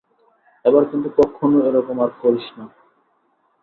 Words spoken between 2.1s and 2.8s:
করিাসনি!